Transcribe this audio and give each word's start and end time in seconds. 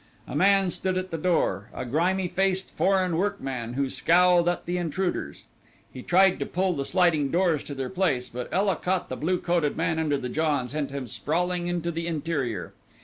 A 0.27 0.35
man 0.35 0.71
stood 0.71 0.97
at 0.97 1.11
the 1.11 1.17
door, 1.19 1.69
a 1.75 1.85
grimy 1.85 2.27
faced 2.27 2.75
foreign 2.75 3.17
workman 3.17 3.73
who 3.73 3.87
scowled 3.87 4.49
at 4.49 4.65
the 4.65 4.79
intruders. 4.79 5.43
He 5.93 6.01
tried 6.01 6.39
to 6.39 6.47
pull 6.47 6.73
the 6.73 6.85
sliding 6.85 7.29
doors 7.29 7.63
to 7.65 7.75
their 7.75 7.91
place, 7.91 8.27
but 8.27 8.49
Ela 8.51 8.77
caught 8.77 9.09
the 9.09 9.15
blue 9.15 9.37
coated 9.37 9.77
man 9.77 9.99
under 9.99 10.17
the 10.17 10.27
jaw 10.27 10.59
and 10.61 10.71
sent 10.71 10.89
him 10.89 11.05
sprawling 11.05 11.67
into 11.67 11.91
the 11.91 12.07
interior. 12.07 12.73